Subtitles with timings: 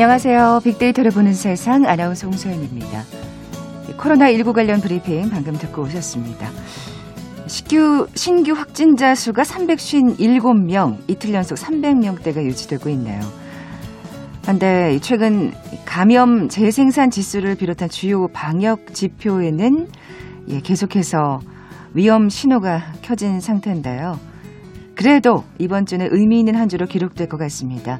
[0.00, 0.60] 안녕하세요.
[0.62, 3.02] 빅데이터를 보는 세상 아나운서 홍소연입니다.
[3.96, 6.50] 코로나19 관련 브리핑 방금 듣고 오셨습니다.
[7.48, 13.18] 신규, 신규 확진자 수가 357명, 이틀 연속 300명대가 유지되고 있네요.
[14.42, 15.50] 그런데 최근
[15.84, 19.88] 감염 재생산 지수를 비롯한 주요 방역 지표에는
[20.50, 21.40] 예, 계속해서
[21.94, 24.20] 위험 신호가 켜진 상태인데요.
[24.94, 27.98] 그래도 이번 주는 의미 있는 한 주로 기록될 것 같습니다.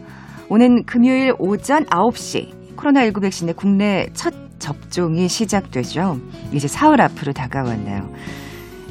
[0.51, 6.19] 오는 금요일 오전 9시 코로나19 백신의 국내 첫 접종이 시작되죠.
[6.53, 8.09] 이제 사흘 앞으로 다가왔네요.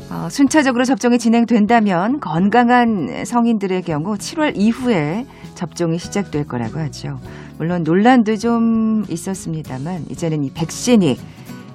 [0.09, 7.19] 어, 순차적으로 접종이 진행된다면 건강한 성인들의 경우 7월 이후에 접종이 시작될 거라고 하죠.
[7.57, 11.17] 물론 논란도 좀 있었습니다만 이제는 이 백신이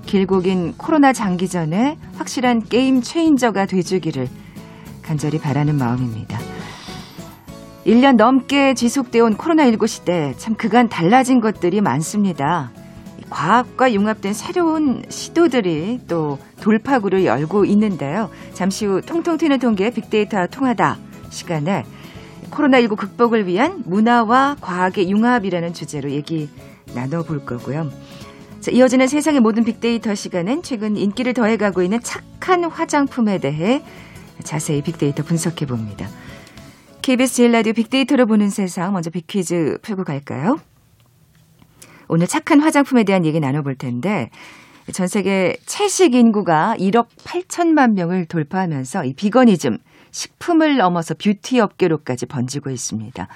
[0.06, 4.28] 길고 긴 코로나 장기전에 확실한 게임 체인저가 돼주기를
[5.02, 6.51] 간절히 바라는 마음입니다.
[7.86, 12.70] 1년 넘게 지속되어 온 코로나19 시대 참 그간 달라진 것들이 많습니다.
[13.28, 18.30] 과학과 융합된 새로운 시도들이 또 돌파구를 열고 있는데요.
[18.52, 20.98] 잠시 후 통통 튀는 통계 빅데이터 통하다
[21.30, 21.84] 시간에
[22.50, 26.48] 코로나19 극복을 위한 문화와 과학의 융합이라는 주제로 얘기
[26.94, 27.90] 나눠볼 거고요.
[28.60, 33.82] 자, 이어지는 세상의 모든 빅데이터 시간은 최근 인기를 더해가고 있는 착한 화장품에 대해
[34.44, 36.06] 자세히 빅데이터 분석해 봅니다.
[37.02, 40.60] KBS 제일 라디오 빅데이터로 보는 세상 먼저 빅퀴즈 풀고 갈까요?
[42.06, 44.30] 오늘 착한 화장품에 대한 얘기 나눠볼 텐데
[44.92, 49.78] 전 세계 채식 인구가 1억 8천만 명을 돌파하면서 이 비거니즘,
[50.12, 53.26] 식품을 넘어서 뷰티 업계로까지 번지고 있습니다.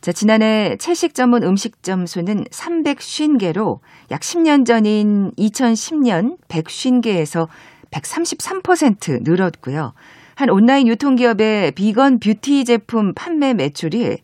[0.00, 3.78] 자, 지난해 채식 전문 음식점 수는 350개로
[4.10, 7.46] 약 10년 전인 2010년 150개에서
[7.92, 9.94] 133% 늘었고요.
[10.38, 14.18] 한 온라인 유통기업의 비건 뷰티 제품 판매 매출이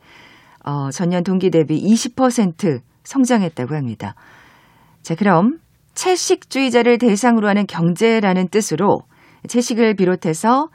[0.64, 4.14] 어, 전년 동기 대비 20% 성장했다고 합니다.
[5.02, 5.58] 자, 그럼
[5.94, 9.00] 채식주의자를 대상으로 하는 경제라는 뜻으로
[9.48, 10.68] 채식을 비롯해서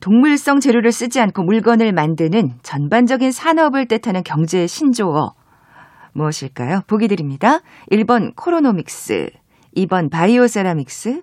[0.00, 5.32] 동물성 재료를 쓰지 않고 물건을 만드는 전반적인 산업을 뜻하는 경제의 신조어
[6.12, 6.82] 무엇일까요?
[6.86, 7.58] 보기 드립니다.
[7.90, 9.28] 1번 코로노믹스,
[9.76, 11.22] 2번 바이오세라믹스,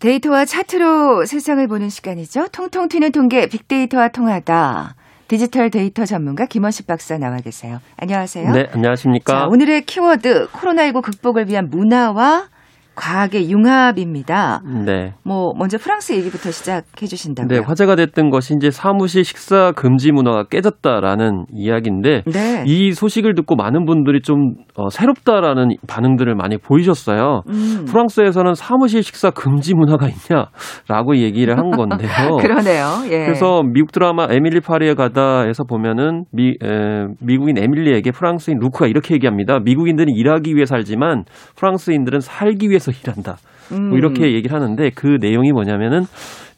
[0.00, 2.48] 데이터와 차트로 세상을 보는 시간이죠.
[2.48, 4.96] 통통 튀는 통계 빅데이터와 통하다.
[5.28, 7.80] 디지털 데이터 전문가 김원식 박사 나와 계세요.
[7.98, 8.50] 안녕하세요.
[8.50, 9.32] 네, 안녕하십니까.
[9.32, 12.48] 자, 오늘의 키워드 코로나19 극복을 위한 문화와
[12.94, 14.62] 과학의 융합입니다.
[14.84, 15.14] 네.
[15.24, 17.60] 뭐 먼저 프랑스 얘기부터 시작해 주신다고요.
[17.60, 22.64] 네, 화제가 됐던 것이 이제 사무실 식사 금지 문화가 깨졌다라는 이야기인데 네.
[22.66, 27.42] 이 소식을 듣고 많은 분들이 좀 어, 새롭다라는 반응들을 많이 보이셨어요.
[27.48, 27.84] 음.
[27.88, 32.08] 프랑스에서는 사무실 식사 금지 문화가 있냐라고 얘기를 한 건데요.
[32.40, 33.02] 그러네요.
[33.06, 33.24] 예.
[33.24, 39.58] 그래서 미국 드라마 에밀리 파리에 가다에서 보면은 미, 에, 미국인 에밀리에게 프랑스인 루크가 이렇게 얘기합니다.
[39.60, 41.24] 미국인들은 일하기 위해 살지만
[41.56, 43.36] 프랑스인들은 살기 위해 서 일한다.
[43.72, 43.90] 음.
[43.90, 46.02] 뭐 이렇게 얘기를 하는데 그 내용이 뭐냐면은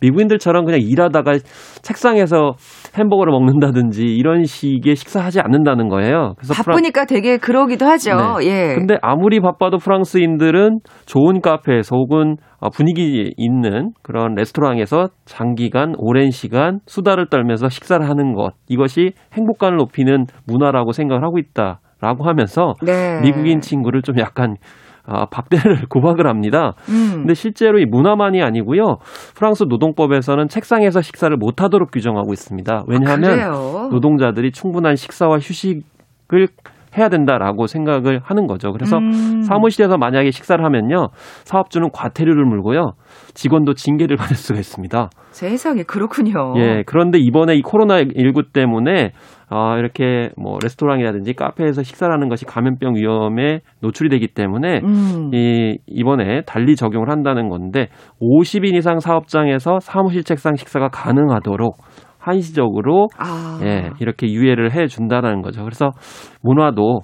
[0.01, 1.39] 미국인들처럼 그냥 일하다가
[1.83, 2.53] 책상에서
[2.99, 6.35] 햄버거를 먹는다든지 이런 식의 식사하지 않는다는 거예요.
[6.37, 8.39] 그래서 바쁘니까 되게 그러기도 하죠.
[8.41, 8.47] 네.
[8.47, 8.75] 예.
[8.75, 16.81] 근데 아무리 바빠도 프랑스인들은 좋은 카페에서 혹은 어, 분위기 있는 그런 레스토랑에서 장기간 오랜 시간
[16.87, 23.21] 수다를 떨면서 식사를 하는 것 이것이 행복감을 높이는 문화라고 생각을 하고 있다 라고 하면서 네.
[23.23, 24.57] 미국인 친구를 좀 약간
[25.05, 26.75] 아, 박대를 구박을 합니다.
[26.89, 27.11] 음.
[27.19, 28.99] 근데 실제로 이 문화만이 아니고요.
[29.35, 32.85] 프랑스 노동법에서는 책상에서 식사를 못 하도록 규정하고 있습니다.
[32.87, 33.89] 왜냐하면 아?
[33.91, 35.83] 노동자들이 충분한 식사와 휴식
[36.35, 36.49] 을
[36.97, 38.73] 해야 된다라고 생각을 하는 거죠.
[38.73, 39.43] 그래서 음.
[39.43, 41.09] 사무실에서 만약에 식사를 하면요.
[41.45, 42.93] 사업주는 과태료를 물고요.
[43.35, 45.11] 직원도 징계를 받을 수가 있습니다.
[45.31, 46.55] 세상에 그렇군요.
[46.59, 46.83] 예.
[46.87, 49.13] 그런데 이번에 이 코로나 19 때문에
[49.55, 55.31] 아, 이렇게 뭐 레스토랑이라든지 카페에서 식사를 하는 것이 감염병 위험에 노출이 되기 때문에 음.
[55.35, 57.89] 이 이번에 달리 적용을 한다는 건데
[58.21, 61.77] 50인 이상 사업장에서 사무실 책상 식사가 가능하도록
[62.23, 63.59] 한시적으로 아.
[63.63, 65.63] 예, 이렇게 유예를 해 준다는 거죠.
[65.65, 65.91] 그래서
[66.43, 67.01] 문화도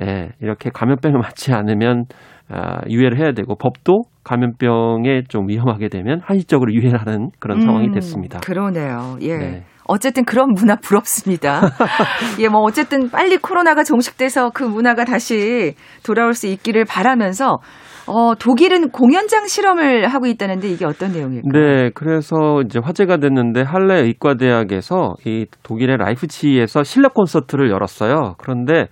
[0.00, 2.04] 예, 이렇게 감염병을 맞지 않으면
[2.48, 7.92] 아, 유예를 해야 되고 법도 감염병에 좀 위험하게 되면 한시적으로 유예를 하는 그런 상황이 음,
[7.92, 8.40] 됐습니다.
[8.40, 9.16] 그러네요.
[9.22, 9.36] 예.
[9.36, 9.64] 네.
[9.88, 11.60] 어쨌든 그런 문화 부럽습니다.
[12.40, 15.74] 예, 뭐 어쨌든 빨리 코로나가 종식돼서 그 문화가 다시
[16.04, 17.58] 돌아올 수 있기를 바라면서
[18.08, 21.52] 어, 독일은 공연장 실험을 하고 있다는데 이게 어떤 내용일까요?
[21.52, 28.34] 네, 그래서 이제 화제가 됐는데 할레 의과대학에서 이 독일의 라이프치히에서 실내 콘서트를 열었어요.
[28.38, 28.86] 그런데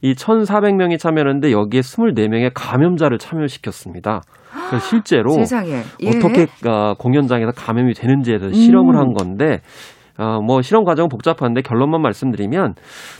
[0.00, 4.20] 이 1,400명이 참여했는데 여기에 24명의 감염자를 참여시켰습니다.
[4.68, 5.82] 그래서 실제로 세상에.
[6.02, 6.08] 예.
[6.08, 9.00] 어떻게 어, 공연장에서 감염이 되는지에 대해서 실험을 음.
[9.00, 9.60] 한 건데
[10.18, 12.74] 어, 뭐 실험 과정은 복잡한데 결론만 말씀드리면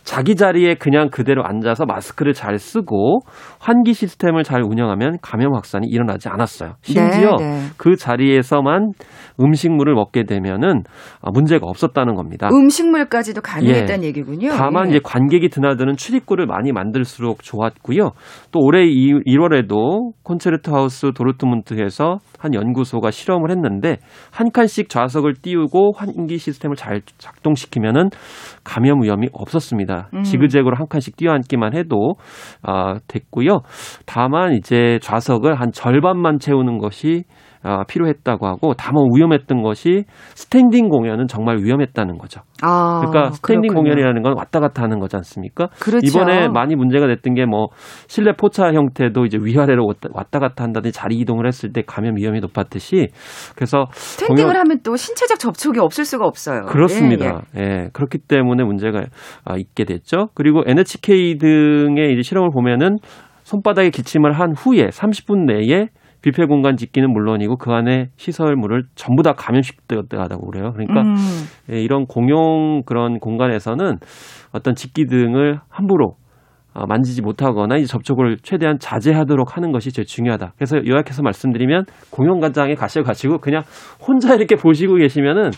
[0.04, 3.20] 자기 자리에 그냥 그대로 앉아서 마스크를 잘 쓰고
[3.60, 6.74] 환기 시스템을 잘 운영하면 감염 확산이 일어나지 않았어요.
[6.82, 7.60] 심지어 네, 네.
[7.76, 8.92] 그 자리에서만
[9.40, 10.82] 음식물을 먹게 되면은
[11.22, 12.48] 아, 문제가 없었다는 겁니다.
[12.52, 14.52] 음식물까지도 가능했다는 얘기군요.
[14.52, 14.56] 아.
[14.56, 14.90] 다만 예.
[14.90, 18.10] 이제 관객이 드나드는 출입구를 많이 만들수록 좋았고요.
[18.50, 23.98] 또 올해 1월에도 콘체르트 하우스 도르트문트에서 한 연구소가 실험을 했는데
[24.30, 28.10] 한 칸씩 좌석을 띄우고 환기 시스템을 잘 작동시키면은
[28.64, 30.08] 감염 위험이 없었습니다.
[30.14, 30.22] 음.
[30.22, 32.14] 지그재그로 한 칸씩 띄어앉기만 해도
[32.62, 33.60] 아, 됐고요.
[34.04, 37.22] 다만 이제 좌석을 한 절반만 채우는 것이
[37.64, 40.04] 아, 필요했다고 하고 다만 위험했던 것이
[40.34, 42.40] 스탠딩 공연은 정말 위험했다는 거죠.
[42.62, 43.82] 아, 그러니까 스탠딩 그렇군요.
[43.90, 45.68] 공연이라는 건 왔다 갔다 하는 거지 않습니까?
[45.80, 46.00] 그렇죠.
[46.06, 47.66] 이번에 많이 문제가 됐던 게 뭐
[48.08, 52.40] 실내 포차 형태도 이제 위아래로 왔다- 왔다 갔다 한다든지 자리 이동을 했을 때 감염 위험이
[52.40, 53.08] 높았듯이
[53.56, 56.62] 그래서 스탠딩을 공연- 하면 또 신체적 접촉이 없을 수가 없어요.
[56.66, 57.42] 그렇습니다.
[57.56, 57.62] 예, 예.
[57.62, 59.04] 예, 그렇기 때문에 문제가
[59.44, 60.28] 아, 있게 됐죠.
[60.34, 62.96] 그리고 NHK 등의 이제 실험을 보면은
[63.44, 65.86] 손바닥에 기침을 한 후에 30분 내에
[66.22, 70.72] 뷔페 공간 짓기는 물론이고 그 안에 시설물을 전부 다 감염시켰다고 그래요.
[70.72, 71.16] 그러니까 음.
[71.70, 73.98] 예, 이런 공용 그런 공간에서는
[74.52, 76.16] 어떤 집기 등을 함부로
[76.74, 80.54] 어, 만지지 못하거나 이제 접촉을 최대한 자제하도록 하는 것이 제일 중요하다.
[80.56, 83.62] 그래서 요약해서 말씀드리면 공연관장에 가셔가지고 그냥
[84.00, 85.50] 혼자 이렇게 보시고 계시면은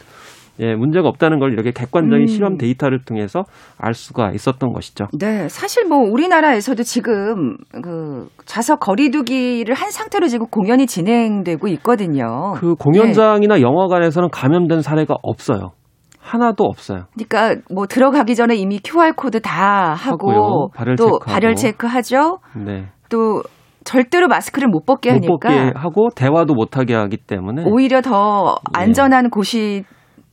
[0.60, 2.26] 예, 문제가 없다는 걸 이렇게 객관적인 음.
[2.26, 3.44] 실험 데이터를 통해서
[3.78, 5.06] 알 수가 있었던 것이죠.
[5.18, 12.52] 네, 사실 뭐 우리나라에서도 지금 그 좌석 거리두기를 한 상태로 지금 공연이 진행되고 있거든요.
[12.56, 15.72] 그 공연장이나 영화관에서는 감염된 사례가 없어요.
[16.20, 17.04] 하나도 없어요.
[17.14, 20.68] 그러니까 뭐 들어가기 전에 이미 QR 코드 다 하고 하고요.
[20.74, 21.24] 발열 또 체크하고.
[21.26, 22.38] 발열 체크하죠.
[22.64, 22.86] 네.
[23.10, 23.42] 또
[23.84, 28.54] 절대로 마스크를 못 벗게 못 하니까 벗게 하고 대화도 못 하게 하기 때문에 오히려 더
[28.74, 28.78] 예.
[28.80, 29.84] 안전한 곳이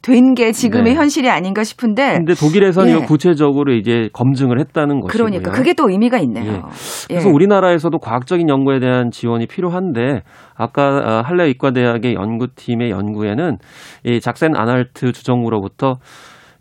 [0.02, 0.96] 된 게 지금의 네.
[0.96, 2.98] 현실이 아닌가 싶은데 근데 독일에서는 예.
[2.98, 5.26] 이거 구체적으로 이제 검증을 했다는 것이고요.
[5.28, 6.54] 그러니까 그게 또 의미가 있네요.
[6.54, 6.62] 예.
[7.08, 10.22] 그래서 우리나라에서도 과학적인 연구에 대한 지원이 필요한데
[10.56, 13.58] 아까 어, 할레 의과대학의 연구팀의 연구에는
[14.06, 15.96] 이 작센 아날트 주정부로부터 예,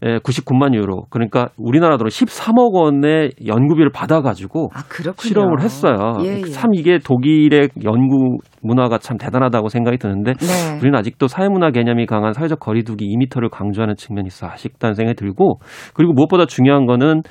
[0.01, 4.83] 99만 유로 그러니까 우리나라 돈 13억 원의 연구비를 받아가지고 아.
[5.19, 6.15] 실험을 했어요.
[6.23, 6.43] 예, 예.
[6.51, 10.79] 참 이게 독일의 연구 문화가 참 대단하다고 생각이 드는데 네.
[10.81, 15.61] 우리는 아직도 사회문화 개념이 강한 사회적 거리두기 2미터를 강조하는 측면이 있어 아쉽다는 생각이 들고
[15.95, 17.23] 그리고 무엇보다 중요한 거는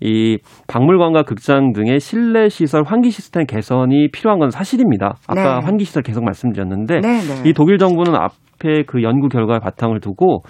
[0.00, 5.16] 이 박물관과 극장 등의 실내 시설 환기 시스템 개선이 필요한 건 사실입니다.
[5.26, 5.64] 아까 네.
[5.64, 7.48] 환기 시설 계속 말씀드렸는데 네, 네.
[7.48, 8.32] 이 독일 정부는 앞
[8.64, 10.42] 에그 연구 결과에 바탕을 두고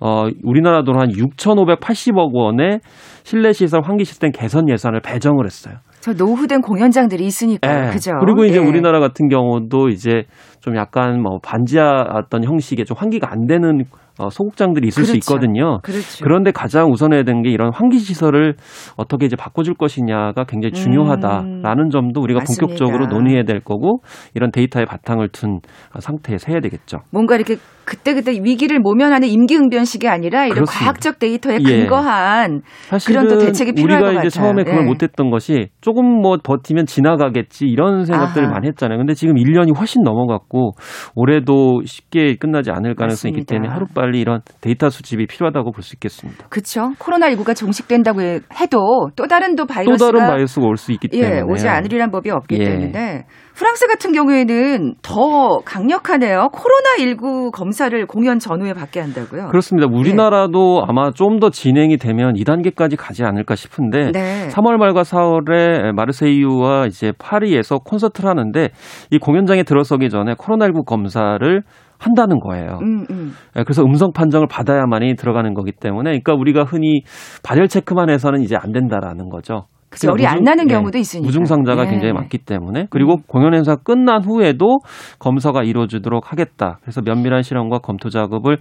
[0.00, 2.80] 어 우리나라 돈 한 6,580억 원의
[3.24, 5.76] 실내 시설 환기 시스템 개선 예산을 배정을 했어요.
[6.00, 7.90] 저 노후된 공연장들이 있으니까 예.
[7.90, 8.12] 그죠.
[8.20, 8.60] 그리고 이제 예.
[8.60, 10.24] 우리나라 같은 경우도 이제
[10.60, 13.84] 좀 약간 뭐 반지하 어떤 형식의 좀 환기가 안 되는
[14.18, 15.32] 어, 소극장들이 있을 수 그렇죠.
[15.32, 15.78] 있거든요.
[15.82, 16.24] 그렇죠.
[16.24, 18.54] 그런데 가장 우선해야 되는 게 이런 환기 시설을
[18.96, 22.42] 어떻게 이제 바꿔줄 것이냐가 굉장히 중요하다라는 점도 우리가 음.
[22.42, 22.66] 맞습니다.
[22.66, 24.00] 본격적으로 논의해야 될 거고
[24.34, 25.60] 이런 데이터에 바탕을 둔
[25.98, 26.98] 상태에서 해야 되겠죠.
[27.10, 30.84] 뭔가 이렇게 그때그때 위기를 모면하는 임기응변식이 아니라 이런 그렇습니다.
[30.84, 31.78] 과학적 데이터에 예.
[31.80, 34.46] 근거한 사실은 그런 또 대책이 필요할 우리가 것 이제 같아요.
[34.48, 34.84] 처음에 그걸 예.
[34.86, 38.54] 못했던 것이 조금 뭐 버티면 지나가겠지 이런 생각들을 아하.
[38.54, 38.98] 많이 했잖아요.
[38.98, 40.72] 근데 지금 1년이 훨씬 넘어갔고
[41.14, 43.46] 올해도 쉽게 끝나지 않을 가능성이 있기.
[43.46, 46.46] 때문에 하루빨리 이런 데이터 수집이 필요하다고 볼 수 있겠습니다.
[46.48, 46.92] 그렇죠.
[46.98, 51.68] 코로나19가 종식된다고 해도 또 다른 또또 바이러스가 다른 바이러스가 올 수 있기 때문에 예, 오지
[51.68, 52.64] 않으리란 법이 없기 예.
[52.64, 56.50] 때문에 프랑스 같은 경우에는 더 강력하네요.
[56.52, 59.48] 코로나19 검사를 공연 전후에 받게 한다고요.
[59.48, 59.88] 그렇습니다.
[59.90, 64.48] 우리나라도 아마 좀 더 진행이 되면 2단계까지 가지 않을까 싶은데 네.
[64.50, 68.68] 3월 말과 4월에 마르세유와 이제 파리에서 콘서트를 하는데
[69.10, 71.62] 이 공연장에 들어서기 전에 코로나19 검사를
[71.98, 72.78] 한다는 거예요.
[72.82, 73.32] 음, 음.
[73.56, 77.02] 예, 그래서 음성 판정을 받아야만이 들어가는 거기 때문에, 그러니까 우리가 흔히
[77.44, 79.66] 발열 체크만 해서는 이제 안 된다라는 거죠.
[79.92, 81.26] 그치, 열이 안 나는 경우도 있으니까.
[81.26, 81.90] 무증상자가 예.
[81.90, 83.22] 굉장히 많기 때문에 그리고 음.
[83.26, 84.78] 공연 행사 끝난 후에도
[85.18, 86.78] 검사가 이루어지도록 하겠다.
[86.80, 88.56] 그래서 면밀한 실험과 검토 작업을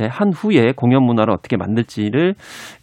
[0.00, 2.34] 예, 한 후에 공연 문화를 어떻게 만들지를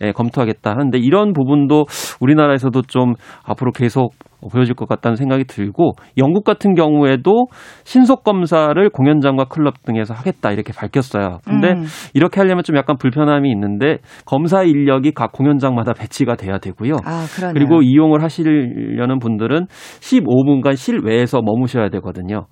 [0.02, 1.86] 예, 검토하겠다 하는데 이런 부분도
[2.20, 3.14] 우리나라에서도 좀
[3.46, 4.14] 앞으로 계속
[4.52, 7.48] 보여질 것 같다는 생각이 들고 영국 같은 경우에도
[7.84, 11.40] 신속 검사를 공연장과 클럽 등에서 하겠다 이렇게 밝혔어요.
[11.46, 11.86] 근데 음.
[12.14, 16.94] 이렇게 하려면 좀 약간 불편함이 있는데 검사 인력이 각 공연장마다 배치가 돼야 되고요.
[17.06, 17.26] 아.
[17.54, 22.48] 그리고 이용을 하시려는 분들은 15분간 실외에서 머무셔야 되거든요.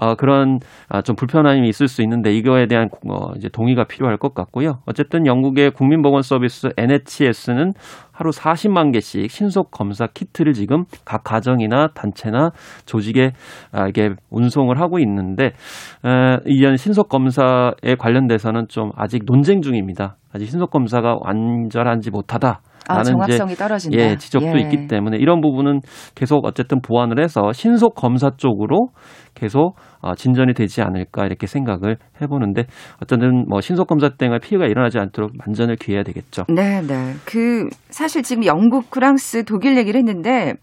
[0.00, 4.34] 어, 그런 아, 좀 불편함이 있을 수 있는데 이거에 대한 어, 이제 동의가 필요할 것
[4.34, 4.78] 같고요.
[4.86, 7.72] 어쨌든 영국의 국민보건 서비스 NHS는
[8.20, 12.50] 하루 40만 개씩 신속 검사 키트를 지금 각 가정이나 단체나
[12.84, 13.32] 조직에
[13.72, 15.44] 아, 이게 운송을 하고 있는데
[16.04, 20.16] 에, 이런 신속 검사에 관련돼서는 좀 아직 논쟁 중입니다.
[20.34, 22.60] 아직 신속 검사가 완전한지 못하다.
[22.88, 23.98] 아, 정확성이 떨어진다.
[23.98, 24.62] 예, 지적도 예.
[24.62, 25.80] 있기 때문에 이런 부분은
[26.14, 28.88] 계속 어쨌든 보완을 해서 신속 검사 쪽으로
[29.34, 32.64] 계속 어, 진전이 되지 않을까 이렇게 생각을 해보는데
[33.02, 36.44] 어쨌든 뭐 신속 검사 때문에 피해가 일어나지 않도록 만전을 기해야 되겠죠.
[36.48, 37.14] 네, 네.
[37.24, 40.54] 그 사실 지금 영국, 프랑스, 독일 얘기를 했는데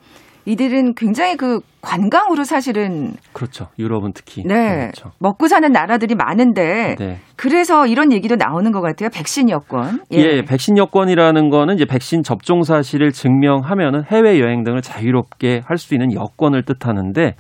[0.48, 3.68] 이들은 굉장히 그 관광으로 사실은 그렇죠.
[3.78, 5.12] 유럽은 특히 네 그렇죠.
[5.20, 7.18] 먹고 사는 나라들이 많은데 네.
[7.36, 9.10] 그래서 이런 얘기도 나오는 것 같아요.
[9.14, 10.02] 백신 여권.
[10.12, 10.44] 예.
[10.44, 16.12] 백신 여권이라는 거는 이제 백신 접종 사실을 증명하면은 해외 여행 등을 자유롭게 할 수 있는
[16.14, 17.36] 여권을 뜻하는데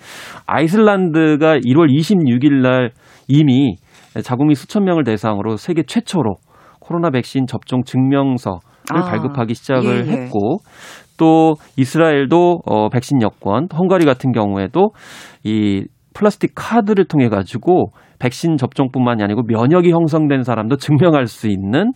[0.46, 2.92] 아이슬란드가 1월 26일 날
[3.28, 3.78] 이미
[4.22, 6.36] 자국민 수천 명을 대상으로 세계 최초로
[6.80, 8.60] 코로나 백신 접종 증명서를
[8.94, 10.12] 아, 발급하기 시작을 예, 예.
[10.12, 10.60] 했고
[11.18, 14.92] 또 이스라엘도 어 백신 여권, 헝가리 같은 경우에도
[15.44, 21.92] 이 플라스틱 카드를 통해 가지고 백신 접종뿐만이 아니고 면역이 형성된 사람도 증명할 수 있는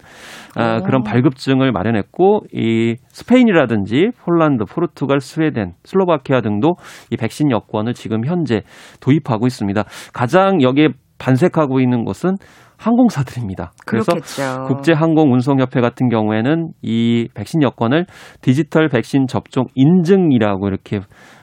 [0.56, 0.84] 아, 오.
[0.84, 6.76] 그런 발급증을 마련했고 이 스페인이라든지 폴란드, 포르투갈, 스웨덴, 슬로바키아 등도
[7.10, 8.62] 이 백신 여권을 지금 현재
[9.00, 9.84] 도입하고 있습니다.
[10.14, 12.36] 가장 여기에 반색하고 있는 곳은
[12.82, 13.72] 항공사들입니다.
[13.86, 14.64] 그래서 그렇겠죠.
[14.68, 18.06] 국제항공운송협회 같은 경우에는 이 백신 여권을
[18.42, 21.02] 디지털 백신 접종 인증이라고 이렇게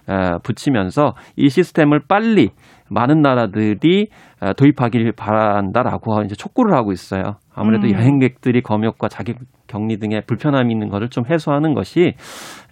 [0.09, 2.51] 어, 붙이면서 이 시스템을 빨리
[2.91, 4.09] 많은 나라들이
[4.41, 7.37] 어, 도입하길 바란다라고 이제 촉구를 하고 있어요.
[7.55, 7.93] 아무래도 음.
[7.93, 9.35] 여행객들이 검역과 자기
[9.67, 12.15] 격리 등의 불편함이 있는 것을 좀 해소하는 것이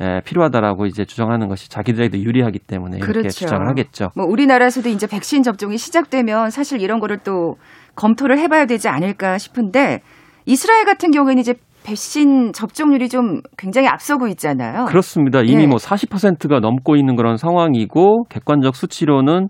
[0.01, 3.29] 에, 필요하다라고 이제 주장하는 것이 자기들에게도 유리하기 때문에 이렇게 그렇죠.
[3.29, 4.11] 주장을 하겠죠.
[4.17, 7.57] 뭐 우리나라에서도 이제 백신 접종이 시작되면 사실 이런 거를 또
[7.97, 10.03] 검토를 해봐야 되지 않을까 싶은데
[10.45, 11.55] 이스라엘 같은 경우에는 이제
[11.87, 14.87] 백신 접종률이 좀 굉장히 앞서고 있잖아요.
[14.87, 15.41] 그렇습니다.
[15.43, 15.67] 이미 예.
[15.69, 19.47] 뭐 40%가 넘고 있는 그런 상황이고 객관적 수치로는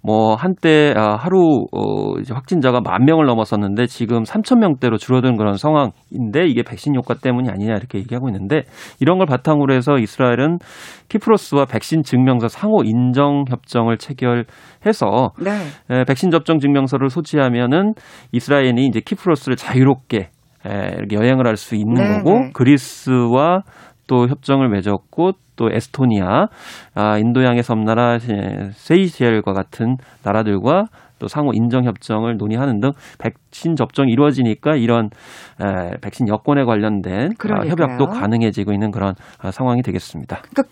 [0.00, 5.56] 뭐 한때 아, 하루 어, 이제 확진자가 만 명을 넘었었는데 지금 3천 명대로 줄어든 그런
[5.56, 8.62] 상황인데 이게 백신 효과 때문이 아니냐 이렇게 얘기하고 있는데
[9.00, 10.58] 이런 걸 바탕으로 해서 이스라엘은
[11.08, 15.50] 키프로스와 백신 증명서 상호 인정 협정을 체결해서 네.
[15.90, 17.94] 에, 백신 접종 증명서를 소지하면은
[18.30, 20.30] 이스라엘이 이제 키프로스를 자유롭게 에,
[20.64, 22.50] 이렇게 여행을 할 수 있는 네, 거고 네.
[22.52, 23.62] 그리스와
[24.06, 26.46] 또 협정을 맺었고 또 에스토니아,
[26.94, 30.86] 아, 인도양의 섬나라 에, 세이시엘과 같은 나라들과
[31.18, 35.10] 또 상호 인정 협정을 논의하는 등 백신 접종이 이루어지니까 이런
[35.60, 37.66] 에, 백신 여권에 관련된 아.
[37.66, 40.42] 협약도 가능해지고 있는 그런 아, 상황이 되겠습니다.
[40.50, 40.62] 그러니까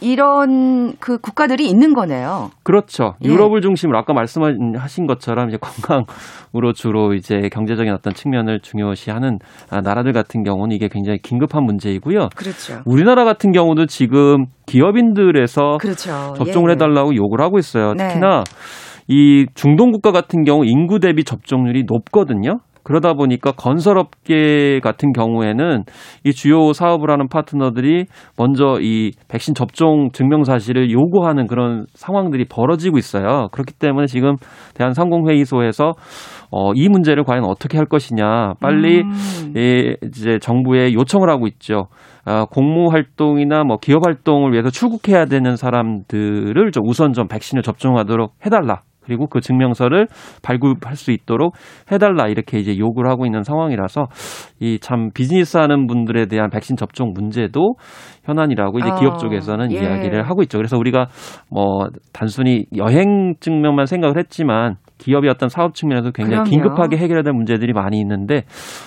[0.00, 2.50] 이런 그 국가들이 있는 거네요.
[2.62, 3.14] 그렇죠.
[3.24, 3.28] 예.
[3.28, 9.38] 유럽을 중심으로 아까 말씀하신 것처럼 이제 관광으로 주로 이제 경제적인 어떤 측면을 중요시하는
[9.70, 12.28] 아, 나라들 같은 경우는 이게 굉장히 긴급한 문제이고요.
[12.36, 12.82] 그렇죠.
[12.84, 16.34] 우리나라 같은 경우도 지금 기업인들에서 그렇죠.
[16.36, 16.72] 접종을 예.
[16.74, 17.94] 해달라고 요구를 하고 있어요.
[17.94, 18.08] 네.
[18.08, 18.44] 특히나
[19.08, 22.60] 이 중동 국가 같은 경우 인구 대비 접종률이 높거든요.
[22.88, 25.84] 그러다 보니까 건설업계 같은 경우에는
[26.24, 28.06] 이 주요 사업을 하는 파트너들이
[28.38, 33.48] 먼저 이 백신 접종 증명 사실을 요구하는 그런 상황들이 벌어지고 있어요.
[33.52, 34.36] 그렇기 때문에 지금
[34.72, 35.92] 대한상공회의소에서
[36.50, 39.52] 어, 이 문제를 과연 어떻게 할 것이냐 빨리 음.
[39.54, 41.88] 예, 이제 정부에 요청을 하고 있죠.
[42.24, 48.32] 아, 공무 활동이나 뭐 기업 활동을 위해서 출국해야 되는 사람들을 좀 우선 좀 백신을 접종하도록
[48.46, 48.80] 해달라.
[49.08, 50.06] 그리고 그 증명서를
[50.42, 51.54] 발급할 수 있도록
[51.90, 54.06] 해달라 이렇게 이제 요구를 하고 있는 상황이라서
[54.60, 57.74] 이 참 비즈니스 하는 분들에 대한 백신 접종 문제도
[58.24, 59.78] 현안이라고 이제 어, 기업 쪽에서는 예.
[59.78, 60.58] 이야기를 하고 있죠.
[60.58, 61.06] 그래서 우리가
[61.50, 66.50] 뭐 단순히 여행 증명만 생각을 했지만 기업의 어떤 사업 측면에서 굉장히 그럼요.
[66.50, 68.42] 긴급하게 해결해야 될 문제들이 많이 있는데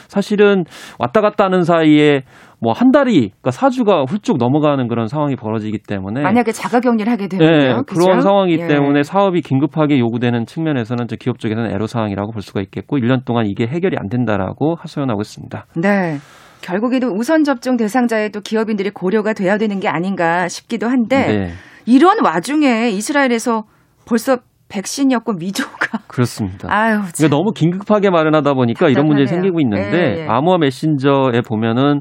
[0.07, 0.65] 사실은
[0.99, 2.21] 왔다 갔다 하는 사이에
[2.63, 7.27] 뭐 한 달이 그러니까 사주가 훌쩍 넘어가는 그런 상황이 벌어지기 때문에 만약에 자가 격리를 하게
[7.27, 7.75] 되면 네?
[7.87, 8.67] 그런 상황이기 예.
[8.67, 13.47] 때문에 사업이 긴급하게 요구되는 측면에서는 저 기업 쪽에서는 애로 사항이라고 볼 수가 있겠고 1년 동안
[13.47, 15.65] 이게 해결이 안 된다라고 하소연하고 있습니다.
[15.77, 16.17] 네.
[16.61, 21.49] 결국에도 우선 접종 대상자에 또 기업인들이 고려가 돼야 되는 게 아닌가 싶기도 한데 네.
[21.87, 23.63] 이런 와중에 이스라엘에서
[24.05, 24.37] 벌써
[24.69, 26.67] 백신 여권 위조가 그렇습니다.
[26.71, 27.29] 아유 그러니까 참.
[27.29, 29.51] 너무 긴급하게 마련하다 보니까 이런 문제가 답답하네요.
[29.51, 30.27] 생기고 있는데 예, 예.
[30.29, 31.99] 아무아 메신저에 보면은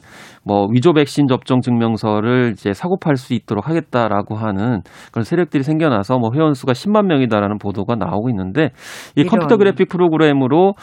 [0.50, 4.80] 뭐 위조 백신 접종 증명서를 이제 사고 팔 수 있도록 하겠다라고 하는
[5.12, 8.71] 그런 세력들이 생겨나서 뭐 회원 수가 10만 명이다라는 보도가 나오고 있는데
[9.14, 9.28] 이 이런.
[9.30, 10.75] 컴퓨터 그래픽 프로그램으로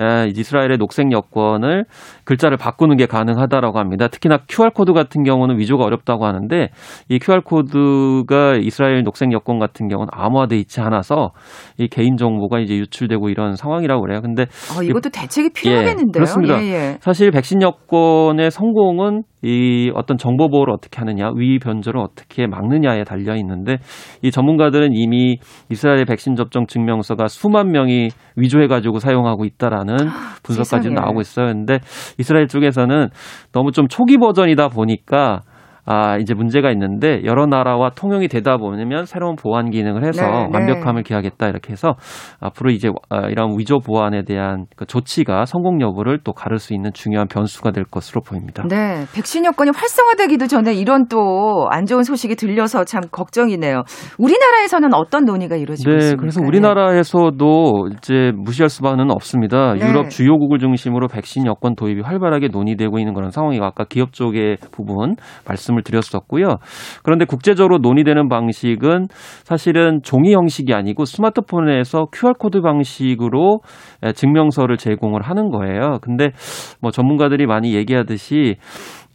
[0.00, 1.86] 에, 이스라엘의 녹색 여권을
[2.24, 4.06] 글자를 바꾸는 게 가능하다라고 합니다.
[4.06, 6.68] 특히나 QR 코드 같은 경우는 위조가 어렵다고 하는데
[7.08, 11.30] 이 QR 코드가 이스라엘 녹색 여권 같은 경우는 암호화돼 있지 않아서
[11.78, 14.20] 이 개인 정보가 이제 유출되고 이런 상황이라고 그래요.
[14.20, 14.42] 근데
[14.78, 16.12] 어, 이것도 대책이 필요하겠는데요.
[16.12, 16.62] 그렇습니다.
[16.62, 16.98] 예, 예.
[17.00, 23.36] 사실 백신 여권의 성공은 이 어떤 정보 보호를 어떻게 하느냐, 위의 변조를 어떻게 막느냐에 달려
[23.36, 23.76] 있는데
[24.22, 25.38] 이 전문가들은 이미
[25.70, 29.96] 이스라엘 백신 접종 증명서가 수만 명이 위조해 가지고 사용하고 있다라는
[30.42, 30.94] 분석까지 세상에.
[30.94, 31.46] 나오고 있어요.
[31.46, 31.78] 근데
[32.18, 33.08] 이스라엘 쪽에서는
[33.52, 35.42] 너무 좀 초기 버전이다 보니까
[35.86, 40.48] 아, 이제 문제가 있는데 여러 나라와 통용이 되다 보면 새로운 보안 기능을 해서 네, 네.
[40.52, 41.94] 완벽함을 기하겠다 이렇게 해서
[42.40, 46.92] 앞으로 이제 아, 이런 위조 보안에 대한 그 조치가 성공 여부를 또 가를 수 있는
[46.92, 48.64] 중요한 변수가 될 것으로 보입니다.
[48.68, 53.82] 네, 백신 여건이 활성화되기도 전에 이런 또 안 좋은 소식이 들려서 참 걱정이네요.
[54.18, 56.20] 우리나라에서는 어떤 논의가 이루어지고 네, 있습니까?
[56.20, 59.74] 그래서 우리나라에서도 이제 무시할 수만은 없습니다.
[59.74, 59.86] 네.
[59.88, 65.16] 유럽 주요국을 중심으로 백신 여권 도입이 활발하게 논의되고 있는 그런 상황이고 아까 기업 쪽의 부분
[65.46, 66.56] 말씀 을 드렸었고요.
[67.02, 69.06] 그런데 국제적으로 논의되는 방식은
[69.44, 73.60] 사실은 종이 형식이 아니고 스마트폰에서 QR 코드 방식으로
[74.02, 75.98] 에, 증명서를 제공을 하는 거예요.
[76.02, 76.30] 근데
[76.80, 78.56] 뭐 전문가들이 많이 얘기하듯이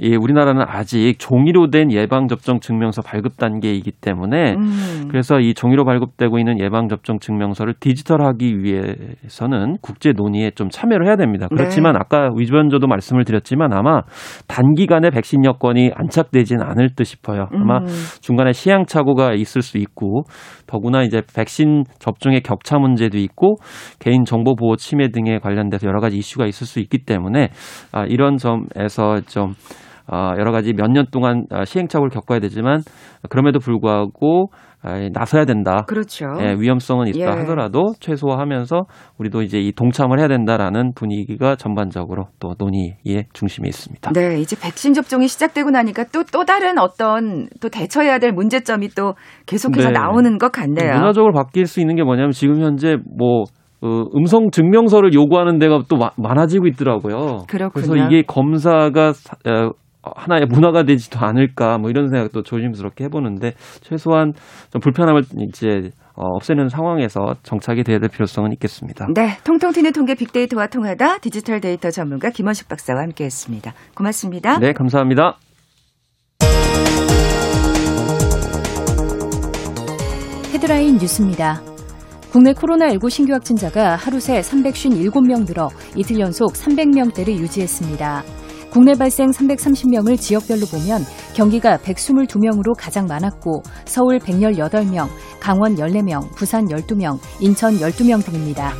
[0.01, 5.85] 이 우리나라는 아직 종이로 된 예방 접종 증명서 발급 단계이기 때문에 음, 그래서 이 종이로
[5.85, 11.47] 발급되고 있는 예방접종 증명서를 디지털화하기 위해서는 국제 논의에 좀 참여를 해야 됩니다.
[11.49, 11.99] 그렇지만 네.
[12.01, 14.01] 아까 위조 변조도 말씀을 드렸지만 아마
[14.47, 17.47] 단기간에 백신 여권이 안착되지는 않을 듯 싶어요.
[17.53, 17.85] 아마 음,
[18.21, 20.23] 중간에 시행착오가 있을 수 있고
[20.65, 23.57] 더구나 이제 백신 접종의 격차 문제도 있고
[23.99, 27.49] 개인 정보 보호 침해 등에 관련돼서 여러 가지 이슈가 있을 수 있기 때문에
[27.91, 29.90] 아, 이런 점에서 좀 아,
[30.37, 32.81] 여러 가지 몇 년 동안 아, 시행착오를 겪어야 되지만
[33.29, 34.49] 그럼에도 불구하고
[34.83, 35.85] 아, 나서야 된다.
[35.87, 36.25] 그렇죠.
[36.41, 37.25] 예, 위험성은 있다 예.
[37.25, 38.81] 하더라도 최소화하면서
[39.19, 44.11] 우리도 이제 이 동참을 해야 된다라는 분위기가 전반적으로 또 논의의 중심에 있습니다.
[44.13, 49.13] 네, 이제 백신 접종이 시작되고 나니까 또, 또 다른 어떤 또 대처해야 될 문제점이 또
[49.45, 49.93] 계속해서 네.
[49.93, 50.93] 나오는 것 같네요.
[50.95, 53.43] 문화적으로 바뀔 수 있는 게 뭐냐면 지금 현재 뭐
[53.83, 57.45] 어, 음성 증명서를 요구하는 데가 또 마- 많아지고 있더라고요.
[57.47, 57.69] 그렇군요.
[57.73, 59.71] 그래서 이게 검사가 사- 어,
[60.03, 64.33] 하나의 문화가 되지도 않을까 뭐 이런 생각도 조심스럽게 해보는데 최소한
[64.71, 69.07] 좀 불편함을 이제 어, 없애는 상황에서 정착이 돼야 될 필요성은 있겠습니다.
[69.15, 73.73] 네, 통통 튀는 통계 빅데이터와 통하다 디지털 데이터 전문가 김원식 박사와 함께했습니다.
[73.95, 74.59] 고맙습니다.
[74.59, 75.37] 네, 감사합니다.
[80.53, 81.61] 헤드라인 뉴스입니다.
[82.31, 88.40] 국내 코로나19 신규 확진자가 하루 새 357명 늘어 이틀 연속 300명대를 유지했습니다.
[88.71, 91.03] 국내 발생 330명을 지역별로 보면
[91.35, 95.09] 경기가 122명으로 가장 많았고 서울 118명,
[95.41, 98.73] 강원 14명, 부산 12명, 인천 12명 등입니다.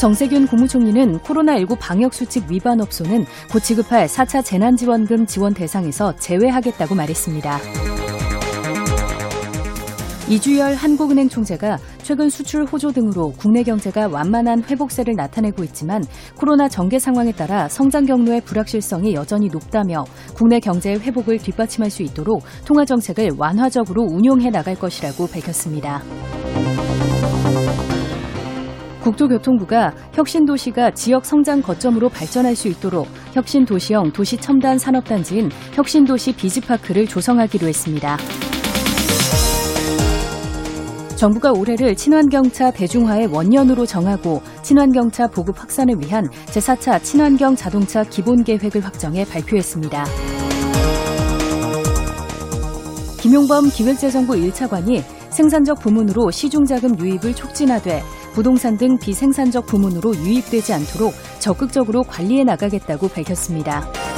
[0.00, 8.03] 정세균 국무총리는 코로나19 방역수칙 위반 업소는 곧 지급할 4차 재난지원금 지원 대상에서 제외하겠다고 말했습니다.
[10.26, 16.02] 이주열 한국은행 총재가 최근 수출 호조 등으로 국내 경제가 완만한 회복세를 나타내고 있지만
[16.34, 22.42] 코로나 전개 상황에 따라 성장 경로의 불확실성이 여전히 높다며 국내 경제의 회복을 뒷받침할 수 있도록
[22.64, 26.02] 통화 정책을 완화적으로 운용해 나갈 것이라고 밝혔습니다.
[29.02, 38.16] 국토교통부가 혁신도시가 지역 성장 거점으로 발전할 수 있도록 혁신도시형 도시첨단 산업단지인 혁신도시 비즈파크를 조성하기로 했습니다.
[41.24, 48.84] 정부가 올해를 친환경차 대중화의 원년으로 정하고 친환경차 보급 확산을 위한 제4차 친환경 자동차 기본 계획을
[48.84, 50.04] 확정해 발표했습니다.
[53.22, 58.02] 김용범 기획재정부 1차관이 생산적 부문으로 시중자금 유입을 촉진하되
[58.34, 64.13] 부동산 등 비생산적 부문으로 유입되지 않도록 적극적으로 관리해 나가겠다고 밝혔습니다.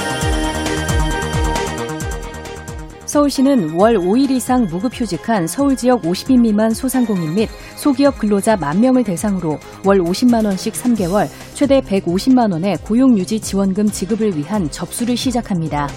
[3.07, 9.05] 서울시는 월 5일 이상 무급휴직한 서울 지역 50인 미만 소상공인 및 소기업 근로자 만 명을
[9.05, 15.87] 대상으로 월 50만 원씩 3개월, 최대 150만 원의 고용유지 지원금 지급을 위한 접수를 시작합니다.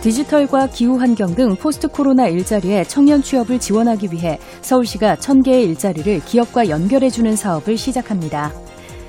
[0.00, 7.36] 디지털과 기후환경 등 포스트 코로나 일자리에 청년 취업을 지원하기 위해 서울시가 1000개의 일자리를 기업과 연결해주는
[7.36, 8.52] 사업을 시작합니다.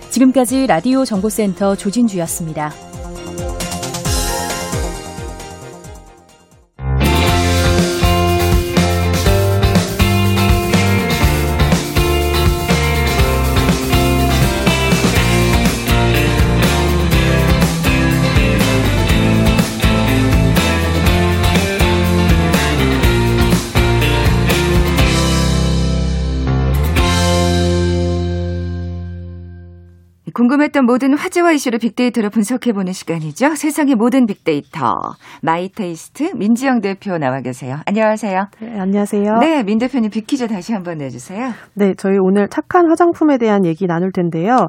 [0.10, 2.97] 지금까지 라디오 정보센터 조진주였습니다.
[30.68, 33.56] 궁금했던 모든 화제와 이슈를 빅데이터로 분석해보는 시간이죠.
[33.56, 34.94] 세상의 모든 빅데이터.
[35.42, 37.78] 마이테이스트 민지영 대표 나와 계세요.
[37.86, 38.48] 안녕하세요.
[38.60, 39.38] 네, 안녕하세요.
[39.40, 41.52] 네, 민 대표님 빅퀴즈 다시 한번 내주세요.
[41.74, 44.68] 네, 저희 오늘 착한 화장품에 대한 얘기 나눌 텐데요.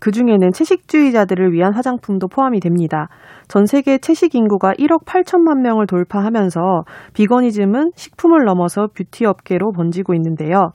[0.00, 3.08] 그 중에는 채식주의자들을 위한 화장품도 포함이 됩니다.
[3.48, 6.60] 전 세계 채식 인구가 1억 8천만 명을 돌파하면서
[7.14, 10.72] 비거니즘은 식품을 넘어서 뷰티 업계로 번지고 있는데요.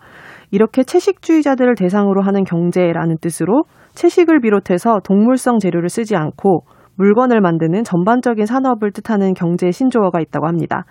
[0.51, 8.45] 이렇게 채식주의자들을 대상으로 하는 경제라는 뜻으로 채식을 비롯해서 동물성 재료를 쓰지 않고 물건을 만드는 전반적인
[8.45, 10.85] 산업을 뜻하는 경제 신조어가 있다고 합니다.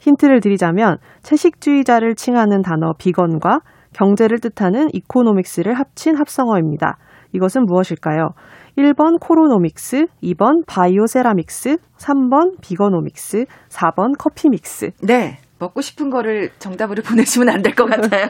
[0.00, 3.60] 힌트를 드리자면 채식주의자를 칭하는 단어 비건과
[3.92, 6.96] 경제를 뜻하는 economics를 합친 합성어입니다.
[7.32, 8.30] 이것은 무엇일까요?
[8.78, 14.90] 1번 coronomics, 2번 bioceramics, 3번 veganomics, 4번 커피믹스.
[15.02, 15.38] 네.
[15.58, 18.28] 먹고 싶은 거를 정답으로 보내주면 안 될 것 같아요.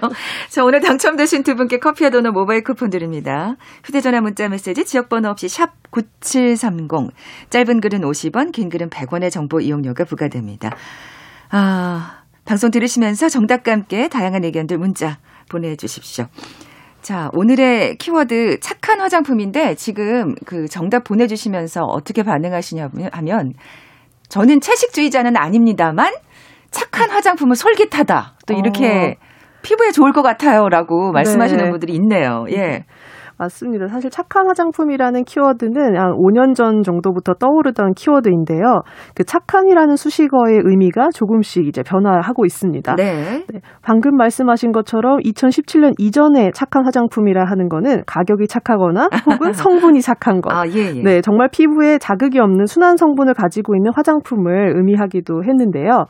[0.48, 3.55] 자, 오늘 당첨되신 두 분께 커피와 도넛 모바일 쿠폰 드립니다.
[3.85, 6.88] 휴대전화 문자 메시지 지역번호 없이 샵 9730.
[7.50, 10.70] 짧은 글은 50원, 긴 글은 100원의 정보 이용료가 부과됩니다.
[11.50, 16.26] 아, 방송 들으시면서 정답과 함께 다양한 의견들 문자 보내주십시오.
[17.02, 23.54] 자, 오늘의 키워드 착한 화장품인데 지금 그 정답 보내주시면서 어떻게 반응하시냐 하면
[24.28, 26.12] 저는 채식주의자는 아닙니다만
[26.70, 28.36] 착한 화장품은 솔깃하다.
[28.46, 29.26] 또 이렇게 어.
[29.62, 31.70] 피부에 좋을 것 같아요라고 말씀하시는 네.
[31.70, 32.46] 분들이 있네요.
[32.50, 32.84] 예.
[33.40, 33.88] 맞습니다.
[33.88, 38.83] 사실 착한 화장품이라는 키워드는 한 5년 전 정도부터 떠오르던 키워드인데요.
[39.14, 42.96] 그 착한이라는 수식어의 의미가 조금씩 이제 변화하고 있습니다.
[42.96, 43.44] 네.
[43.50, 43.61] 네.
[43.83, 50.53] 방금 말씀하신 것처럼 2017년 이전에 착한 화장품이라 하는 거는 가격이 착하거나 혹은 성분이 착한 것.
[50.53, 51.03] 아, 예, 예.
[51.03, 56.05] 네, 정말 피부에 자극이 없는 순한 성분을 가지고 있는 화장품을 의미하기도 했는데요.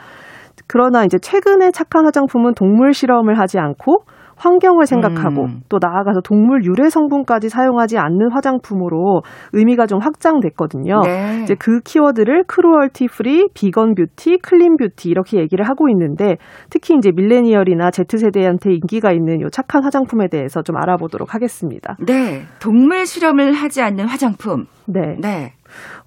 [0.67, 4.05] 그러나 이제 최근에 착한 화장품은 동물 실험을 하지 않고
[4.41, 5.61] 환경을 생각하고 음.
[5.69, 9.23] 또 나아가서 동물 유래 성분까지 사용하지 않는 화장품으로
[9.53, 11.03] 의미가 좀 확장됐거든요.
[11.03, 11.41] 네.
[11.43, 16.37] 이제 그 키워드를 cruelty free, vegan beauty, clean beauty 이렇게 얘기를 하고 있는데
[16.71, 21.97] 특히 이제 밀레니얼이나 Z세대한테 인기가 있는 요 착한 화장품에 대해서 좀 알아보도록 하겠습니다.
[22.07, 22.43] 네.
[22.61, 24.65] 동물 실험을 하지 않는 화장품.
[24.87, 25.17] 네.
[25.21, 25.53] 네.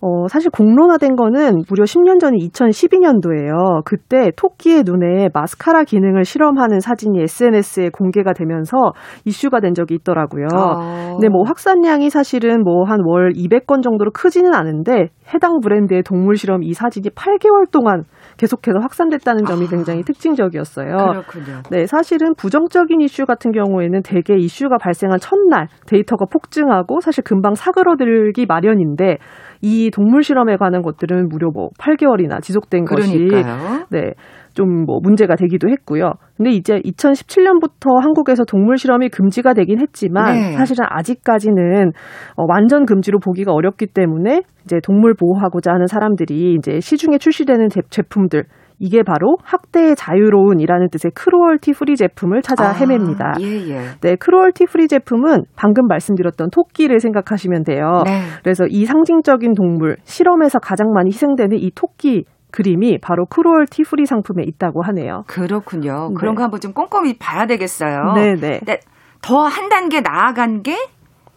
[0.02, 3.84] 어, 사실 공론화된 거는 무려 10년 전인 2012년도예요.
[3.86, 8.94] 그때 토끼의 눈에 마스카라 기능을 실험하는 사진이 SNS에 공개가 되면서
[9.26, 10.48] 이슈가 된 적이 있더라고요.
[10.54, 11.12] 아.
[11.14, 16.64] 근데 뭐 확산량이 사실은 뭐 한 월 200건 정도로 크지는 않은데 해당 브랜드의 동물 실험
[16.64, 18.04] 이 사진이 8개월 동안
[18.38, 19.70] 계속해서 확산됐다는 점이 아.
[19.70, 20.96] 굉장히 특징적이었어요.
[20.96, 21.62] 그렇군요.
[21.70, 28.46] 네, 사실은 부정적인 이슈 같은 경우에는 대개 이슈가 발생한 첫날 데이터가 폭증하고 사실 금방 사그러들기
[28.48, 29.18] 마련인데
[29.66, 33.58] 이 동물 실험에 관한 것들은 무려 뭐 8개월이나 지속된 그러니까요.
[33.58, 34.12] 것이 네.
[34.54, 36.12] 좀 뭐 문제가 되기도 했고요.
[36.38, 40.52] 근데 이제 2017년부터 한국에서 동물 실험이 금지가 되긴 했지만 네.
[40.54, 41.92] 사실은 아직까지는
[42.36, 47.82] 어, 완전 금지로 보기가 어렵기 때문에 이제 동물 보호하고자 하는 사람들이 이제 시중에 출시되는 제,
[47.90, 48.44] 제품들
[48.80, 53.34] 이게 바로 학대의 자유로운이라는 뜻의 cruelty free 제품을 찾아 아, 헤맵니다.
[53.42, 53.80] 예, 예.
[54.02, 58.04] 네, cruelty free 제품은 방금 말씀드렸던 토끼를 생각하시면 돼요.
[58.06, 58.22] 네.
[58.44, 64.44] 그래서 이 상징적인 동물, 실험에서 가장 많이 희생되는 이 토끼 그림이 바로 cruelty free 상품에
[64.46, 65.24] 있다고 하네요.
[65.28, 66.10] 그렇군요.
[66.10, 66.14] 네.
[66.18, 68.14] 그런 거 한번 좀 꼼꼼히 봐야 되겠어요.
[68.16, 68.60] 네, 네.
[69.22, 70.76] 더 한 단계 나아간 게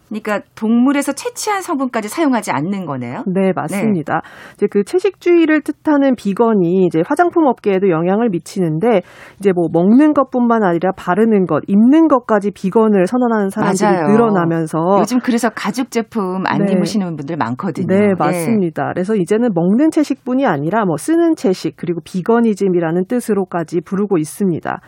[0.09, 3.25] 그러니까 동물에서 채취한 성분까지 사용하지 않는 거네요.
[3.27, 4.15] 네, 맞습니다.
[4.15, 4.55] 네.
[4.55, 9.03] 이제 그 채식주의를 뜻하는 비건이 이제 화장품 업계에도 영향을 미치는데
[9.41, 14.09] 이제 뭐 먹는 것뿐만 아니라 바르는 것, 입는 것까지 비건을 선언하는 사람들이 맞아요.
[14.09, 16.73] 늘어나면서 요즘 그래서 가죽 제품 안 네.
[16.73, 17.87] 입으시는 분들 많거든요.
[17.89, 18.85] 네, 맞습니다.
[18.85, 18.91] 네.
[18.95, 24.81] 그래서 이제는 먹는 채식뿐이 아니라 뭐 쓰는 채식 그리고 비건이즘이라는 뜻으로까지 부르고 있습니다.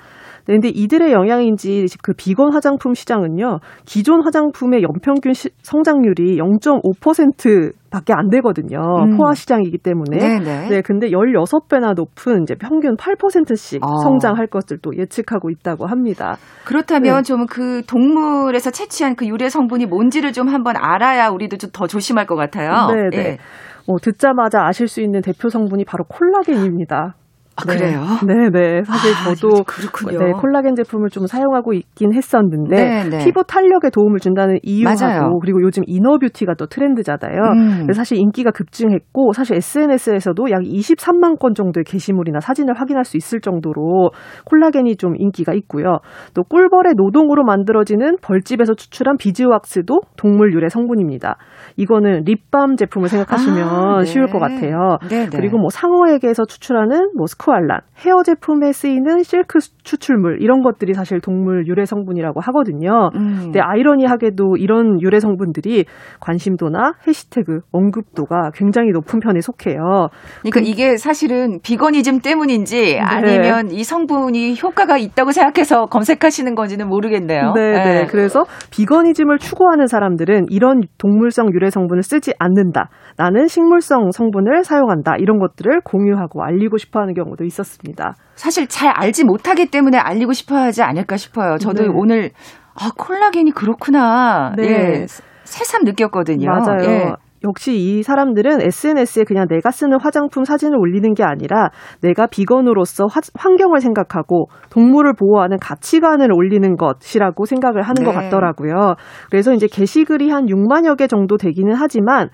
[0.49, 3.61] 네, 근데 이들의 영향인지 그 비건 화장품 시장은요.
[3.85, 8.81] 기존 화장품의 연평균 시, 성장률이 0.5% 밖에 안 되거든요.
[8.81, 9.17] 음.
[9.17, 10.19] 포화 시장이기 때문에.
[10.19, 10.69] 네네.
[10.69, 13.99] 네, 근데 16배나 높은 이제 평균 8%씩 어.
[14.03, 16.37] 성장할 것을 또 예측하고 있다고 합니다.
[16.67, 17.23] 그렇다면 네.
[17.23, 22.35] 좀그 동물에서 채취한 그 유래 성분이 뭔지를 좀 한번 알아야 우리도 좀 더 조심할 것
[22.35, 22.89] 같아요.
[22.93, 23.23] 네, 네.
[23.23, 23.39] 네.
[23.87, 27.15] 어, 듣자마자 아실 수 있는 대표 성분이 바로 콜라겐입니다.
[27.59, 28.01] 아, 그래요?
[28.27, 28.83] 네, 네.
[28.85, 30.18] 사실 아, 저도 그렇군요.
[30.18, 33.25] 네, 콜라겐 제품을 좀 사용하고 있긴 했었는데 네, 네.
[33.25, 35.38] 피부 탄력에 도움을 준다는 이유하고 맞아요.
[35.40, 37.40] 그리고 요즘 이너 뷰티가 또 트렌드잖아요.
[37.55, 37.83] 음.
[37.83, 43.40] 그래서 사실 인기가 급증했고 사실 SNS에서도 약 23만 건 정도의 게시물이나 사진을 확인할 수 있을
[43.40, 44.11] 정도로
[44.44, 45.99] 콜라겐이 좀 인기가 있고요.
[46.35, 51.37] 또 꿀벌의 노동으로 만들어지는 벌집에서 추출한 비즈왁스도 동물 유래 성분입니다.
[51.77, 54.05] 이거는 립밤 제품을 생각하시면 아, 네.
[54.05, 54.99] 쉬울 것 같아요.
[55.09, 55.37] 네, 네.
[55.37, 61.19] 그리고 뭐 상어에게서 추출하는 뭐 스 쿠알란, 헤어 제품에 쓰이는 실크 추출물 이런 것들이 사실
[61.19, 63.09] 동물 유래 성분이라고 하거든요.
[63.15, 63.39] 음.
[63.45, 65.87] 근데 아이러니하게도 이런 유래 성분들이
[66.21, 70.09] 관심도나 해시태그 언급도가 굉장히 높은 편에 속해요.
[70.43, 77.55] 그러니까 이게 사실은 비거니즘 때문인지 아니면 이 성분이 효과가 있다고 생각해서 검색하시는 건지는 모르겠네요.
[77.55, 78.07] 네, 네.
[78.11, 82.91] 그래서 비거니즘을 추구하는 사람들은 이런 동물성 유래 성분을 쓰지 않는다.
[83.17, 85.17] 나는 식물성 성분을 사용한다.
[85.17, 88.14] 이런 것들을 공유하고 알리고 싶어 하는 경우도 있었습니다.
[88.35, 91.59] 사실 잘 알지 못하기 때문에 알리고 싶어 하지 않을까 싶어요.
[91.59, 91.88] 저도 네.
[91.92, 92.31] 오늘
[92.74, 94.53] 아 콜라겐이 그렇구나.
[94.57, 94.64] 네.
[94.64, 95.07] 예.
[95.44, 96.46] 새삼 느꼈거든요.
[96.51, 96.83] 맞아요.
[96.88, 97.12] 예.
[97.44, 101.70] 역시 이 사람들은 SNS에 그냥 내가 쓰는 화장품 사진을 올리는 게 아니라
[102.01, 108.24] 내가 비건으로서 화- 환경을 생각하고 동물을 보호하는 가치관을 올리는 것이라고 생각을 하는 것 네.
[108.24, 108.94] 같더라고요.
[109.31, 112.29] 그래서 이제 게시글이 한 6만여 개 정도 되기는 하지만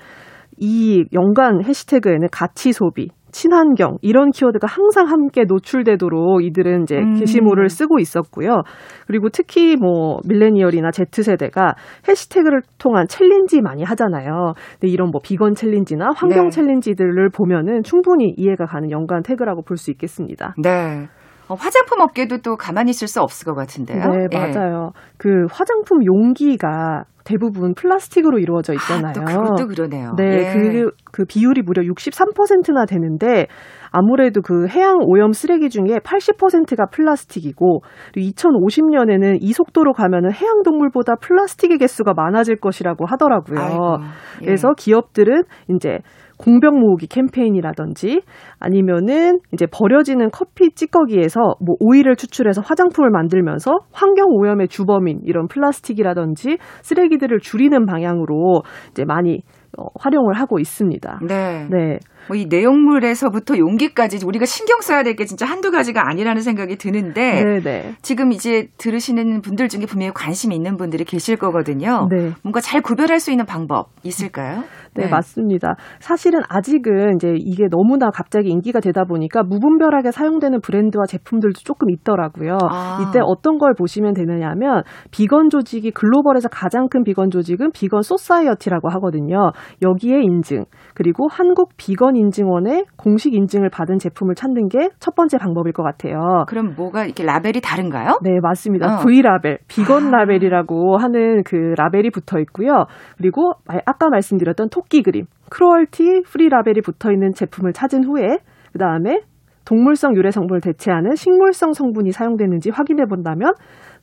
[0.57, 7.15] 이 연관 해시태그에는 가치 소비, 친환경 이런 키워드가 항상 함께 노출되도록 이들은 이제 음.
[7.19, 8.63] 게시물을 쓰고 있었고요.
[9.07, 11.75] 그리고 특히 뭐 밀레니얼이나 Z세대가
[12.09, 14.55] 해시태그를 통한 챌린지 많이 하잖아요.
[14.81, 16.51] 근데 이런 뭐 비건 챌린지나 환경 네.
[16.51, 20.55] 챌린지들을 보면은 충분히 이해가 가는 연관 태그라고 볼 수 있겠습니다.
[20.63, 21.09] 네.
[21.49, 23.99] 어, 화장품 업계도 또 가만히 있을 수 없을 것 같은데요.
[23.99, 24.39] 네, 예.
[24.39, 24.91] 맞아요.
[25.19, 29.09] 그 화장품 용기가 대부분 플라스틱으로 이루어져 있잖아요.
[29.09, 30.13] 아, 또 그것도 그러네요.
[30.17, 30.53] 네, 예.
[30.53, 33.47] 그, 그 비율이 무려 63%나 되는데
[33.91, 37.81] 아무래도 그 해양 오염 쓰레기 중에 80%가 플라스틱이고
[38.17, 43.59] 2050년에는 이 속도로 가면은 해양 동물보다 플라스틱의 개수가 많아질 것이라고 하더라고요.
[43.59, 43.97] 아이고,
[44.43, 44.47] 예.
[44.47, 45.99] 그래서 기업들은 이제
[46.45, 48.21] 공병 모으기 캠페인이라든지
[48.59, 56.59] 아니면은 이제 버려지는 커피 찌꺼기에서 뭐 오일을 추출해서 화장품을 만들면서 환경 오염의 주범인 이런 플라스틱이라든지
[56.83, 59.41] 쓰레기들을 줄이는 방향으로 이제 많이
[59.77, 61.21] 어, 활용을 하고 있습니다.
[61.27, 61.67] 네.
[61.71, 61.99] 네.
[62.29, 67.45] 뭐 이 내용물에서부터 용기까지 우리가 신경 써야 될 게 진짜 한두 가지가 아니라는 생각이 드는데
[67.45, 67.95] 네, 네.
[68.03, 72.09] 지금 이제 들으시는 분들 중에 분명히 관심이 있는 분들이 계실 거거든요.
[72.11, 72.33] 네.
[72.43, 74.65] 뭔가 잘 구별할 수 있는 방법 있을까요?
[74.95, 75.75] 네, 맞습니다.
[76.01, 82.59] 사실은 아직은 이제 이게 너무나 갑자기 인기가 되다 보니까 무분별하게 사용되는 브랜드와 제품들도 조금 있더라고요.
[82.71, 82.99] 아.
[83.09, 89.51] 이때 어떤 걸 보시면 되느냐면 비건 조직이 글로벌에서 가장 큰 비건 조직은 Vegan Society라고 하거든요.
[89.83, 95.73] 여기에 인증 그리고 한국 비건 인증원의 공식 인증을 받은 제품을 찾는 게 첫 번째 방법일
[95.73, 96.45] 것 같아요.
[96.49, 98.19] 그럼 뭐가 이렇게 라벨이 다른가요?
[98.23, 98.95] 네, 맞습니다.
[98.97, 99.05] 어.
[99.05, 100.19] V 라벨, 비건 아.
[100.19, 102.87] 라벨이라고 하는 그 라벨이 붙어 있고요.
[103.19, 108.39] 그리고 아- 아까 말씀드렸던 토끼 그림, cruelty free 라벨이 붙어 있는 제품을 찾은 후에
[108.73, 109.21] 그 다음에
[109.65, 113.55] 동물성 유래 성분을 대체하는 식물성 성분이 사용되는지 확인해 본다면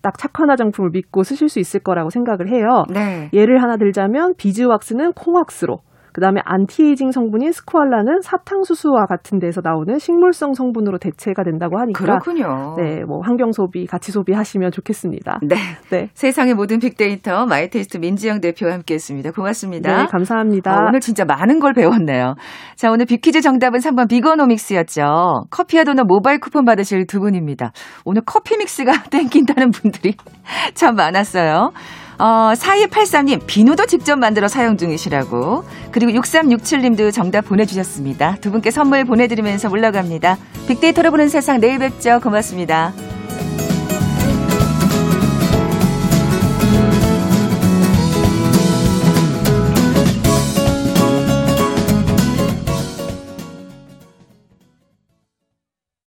[0.02, 2.84] 딱 착한 화장품을 믿고 쓰실 수 있을 거라고 생각을 해요.
[2.91, 3.30] 네.
[3.34, 5.78] 예를 하나 들자면 beeswax는 콩왁스로,
[6.13, 12.76] 그 다음에 안티에이징 성분인 스쿠알란은 사탕수수와 같은 데서 나오는 식물성 성분으로 대체가 된다고 하니까 그렇군요.
[12.78, 15.39] 네, 뭐 환경 소비, 가치 소비 하시면 좋겠습니다.
[15.43, 15.56] 네.
[15.89, 16.10] 네.
[16.13, 19.32] 세상의 모든 빅데이터 마이테스트 민지영 대표와 함께했습니다.
[19.32, 19.97] 고맙습니다.
[19.97, 20.71] 네, 감사합니다.
[20.71, 22.36] 아, 오늘 진짜 많은 걸 배웠네요.
[22.76, 25.45] 자, 오늘 빅퀴즈 정답은 3번 veganomics였죠.
[25.50, 27.71] 커피와 도넛 모바일 쿠폰 받으실 두 분입니다.
[28.06, 30.15] 오늘 커피 믹스가 땡긴다는 분들이
[30.74, 31.71] 참 많았어요.
[32.21, 35.63] 어, 4283님, 비누도 직접 만들어 사용 중이시라고.
[35.91, 38.36] 그리고 6367님도 정답 보내주셨습니다.
[38.39, 40.38] 두 분께 선물 보내드리면서 물러갑니다.
[40.67, 42.19] 빅데이터로 보는 세상 내일 뵙죠.
[42.21, 42.93] 고맙습니다.